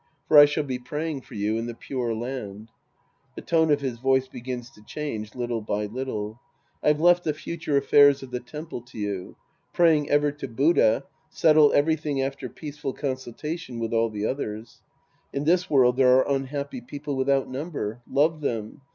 [0.27, 2.69] For I shall be pray ing for you in the Pure Land,
[3.37, 6.39] {^he tone of his voice begins to change little by little^
[6.81, 9.35] I've left the future affairs of the temple to you.
[9.73, 14.81] Praying ever to Buddha, settle everything after peaceful consultation with all the others.
[15.33, 18.01] In this world, there are unhappy people without number.
[18.09, 18.81] Love them.